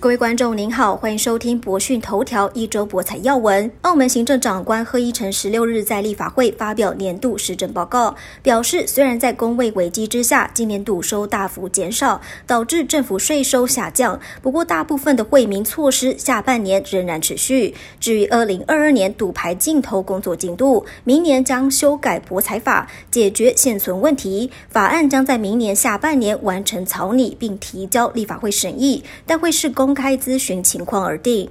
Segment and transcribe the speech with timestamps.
[0.00, 3.68] 各位观众您好，欢迎收听博讯头条一周博彩要闻。
[3.82, 17.74] 澳门行政长官贺一诚十六日在立法会发表年度施政报告，表示虽然在工位危机之下，今年赌收大幅减少，导致政府税收下降，不过大部分的惠民措施下半年仍然持续。
[17.98, 24.48] 至于二零二二年赌牌镜头工作进度，明年将修改博彩法，解决现存问题。
[24.70, 29.87] 法案将在明年下半年完成草拟，并提交立法会审议，但会是公。
[29.88, 31.50] 公开咨询情况而定。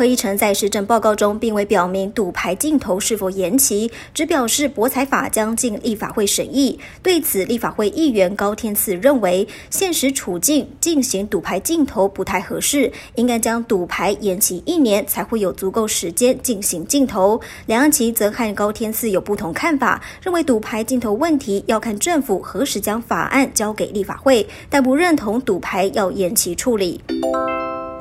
[0.00, 6.80] 贺一成在施政报告中并未表明赌牌镜头是否延期，只表示博彩法将进立法会审议。
[7.02, 17.38] 对此，立法会议员高天赐认为，现实处境进行赌牌镜头不太合适，应该将赌牌延期一年，才会有足够时间进行镜头。
[17.66, 26.98] 梁安琪则和高天赐有不同看法，认为赌牌镜头问题要看政府何时将法案交给立法会，但不认同赌牌要延期处理。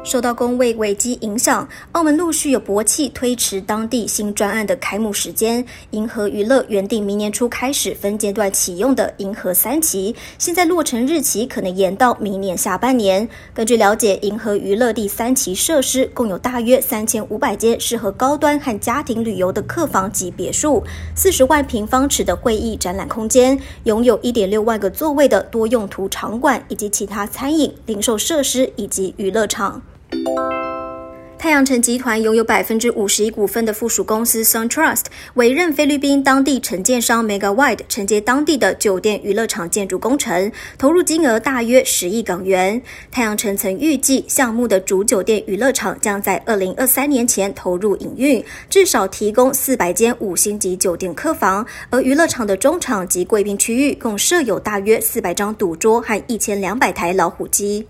[0.09, 5.63] 受到工位危机影响，澳门陆续有博企推迟当地新专案的开幕时间。
[5.91, 13.29] 银河娱乐原定明年初开始分阶段启用的银河三期，现在落成日期可能延到明年下半年。
[13.53, 20.83] 根据了解，银河娱乐第三期设施共有大约三千五百间适合高端和家庭旅游的客房及别墅，
[21.15, 29.79] 四十万平方尺的会议展览空间，拥有一点六万个座位的多用途场馆，以及其他餐饮、零售设施以及娱乐场。
[31.49, 42.79] 太阳城集团拥有百分之五十一股份的附属公司 SunTrust 委任菲律宾当地承建商 Megawide 承接当地的酒店娱乐场建筑工程，投入金额大约十亿港元。
[43.09, 57.87] 太阳城曾预计项目的主酒店娱乐场将在二零二三年前投入营运，至少提供四百间五星级酒店客房，而娱乐场的中场及贵宾区域共设有大约四百张赌桌和一千两百台老虎机。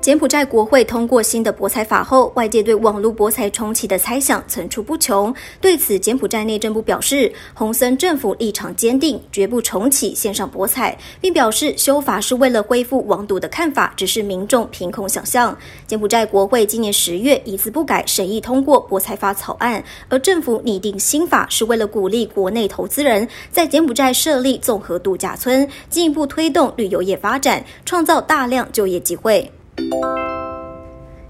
[0.00, 5.34] 柬埔寨国会通过新的博彩法后，外界对网络博彩重启的猜想层出不穷。
[5.60, 15.54] 对此，柬埔寨内政部表示，洪森政府立场坚定，绝不重启线上博彩，并表示修法是为了恢复网赌的看法，只是民众凭空想象。
[15.88, 29.50] 柬埔寨国会今年十月一字不改审议通过博彩法草案，而政府拟定新法是为了鼓励国内投资人在柬埔寨设立综合度假村，进一步推动旅游业发展，创造大量就业机会。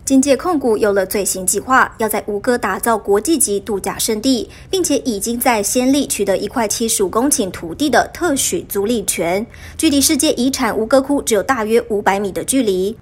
[0.05, 12.97] 金界控股有了最新计划，要在吴哥打造国际级度假胜地，并且已经在先例取得一块七十五公顷土地的特许租赁权，距离世界遗产吴哥窟只有大约五百米的距离。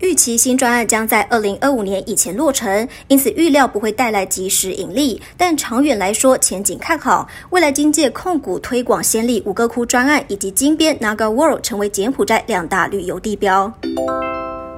[0.00, 7.26] 预期新专案将在二零二五年以前落成，因此预料不会带来及时盈利，但长远来说前景看好。
[7.50, 13.72] 未来金界控股推广先例吴哥窟专案，以及金边 Naga World 成为柬埔寨两大旅游地标。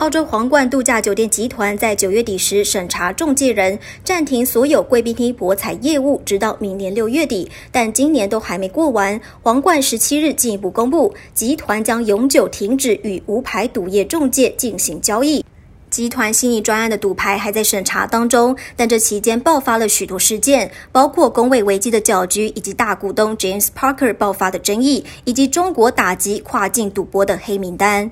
[0.02, 9.20] 澳洲皇冠度假酒店集团在九月底时审查中介人暂停所有贵宾厅博彩业务，直到明年六月底，但今年都还没过完。
[9.44, 15.44] 皇冠十七日进一步公布，集团将永久停止与无牌赌业中介进行交易。
[15.88, 28.10] 集团新一专案的赌牌还在审查当中，但这期间爆发了许多事件，包括工位危机的搅局，以及大股东 James Parker 爆发的争议，以及中国打击跨境赌博的黑名单。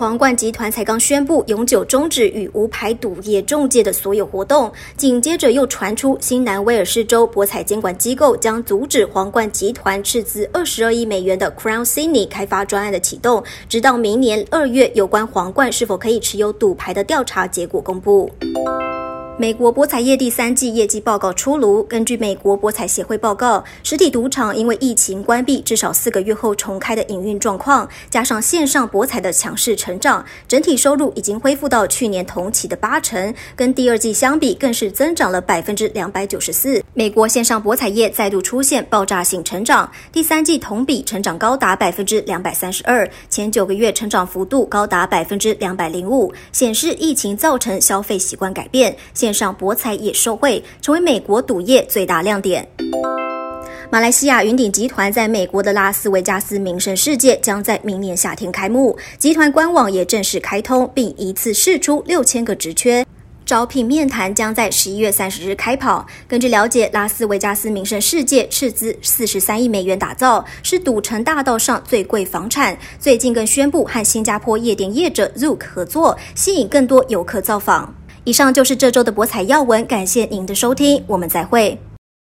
[0.00, 18.30] 皇冠集团才刚宣布永久终止与无牌赌业中介的所有活动，紧接着又传出新南威尔士州博彩监管机构将阻止皇冠集团斥资二十二亿美元的 Crown Sydney 开发专案的启动，直到明年二月有关皇冠是否可以持有赌牌的调查结果公布。
[19.40, 21.82] 美国博彩业第三季业绩报告出炉。
[21.84, 36.84] 根据美国博彩协会报告，实体赌场因为疫情关闭至少四个月后重开的营运状况，加上线上博彩的强势成长，整体收入已经恢复到去年同期的八成，跟第二季相比更是增长了百分之两百九十四。
[36.92, 48.94] 美国线上博彩业再度出现爆炸性成长，第三季同比成长高达百分之两百三十二，前九个月成长幅度高达百分之两百零五，显示疫情造成消费习惯改变。
[49.14, 52.66] 现上博彩也受惠，成为美国赌业最大亮点。
[53.92, 63.04] 马来西亚云顶集团在美国的拉斯维加斯名胜世界将在明年夏天开幕，集团官网也正式开通，并一次试出六千个职缺，
[63.44, 66.06] 招聘面谈将在十一月三十日开跑。
[66.28, 72.78] 根据了解，拉斯维加斯名胜世界斥资四十三亿美元打造，是赌城大道上最贵房产。
[73.00, 77.92] 最近更宣布和新加坡夜店业者 Zook 合作，吸引更多游客造访。
[78.24, 81.78] 以上就是这周的博彩要闻，感谢您的收听，我们再会。